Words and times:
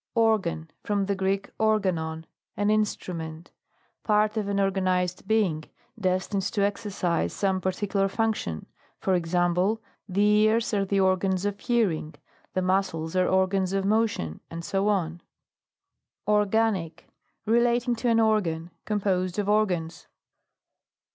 ORGAN. 0.15 0.71
From 0.83 1.05
the 1.05 1.15
Gieek, 1.15 1.51
organon 1.59 2.23
t 2.23 2.27
an 2.57 2.71
instrument. 2.71 3.51
Part 4.03 4.35
of 4.35 4.47
an 4.47 4.57
orga 4.57 4.81
nised 4.81 5.27
being, 5.27 5.65
destined 5.99 6.41
to 6.41 6.63
exercise 6.63 7.33
some 7.33 7.61
particular 7.61 8.07
function; 8.07 8.65
for 8.97 9.13
ex 9.13 9.35
ample, 9.35 9.79
the 10.09 10.23
ears 10.23 10.73
are 10.73 10.85
the 10.85 10.99
organs 10.99 11.45
of 11.45 11.59
hearing, 11.59 12.15
the 12.55 12.63
muscles 12.63 13.15
are 13.15 13.27
organs 13.29 13.73
of 13.73 13.85
motion, 13.85 14.39
&,c. 14.59 14.75
ORGANIC. 16.25 17.07
Relating 17.45 17.95
to 17.97 18.09
an 18.09 18.19
organ. 18.19 18.71
Com 18.85 19.01
posed 19.01 19.37
of 19.37 19.47
organs. 19.47 20.07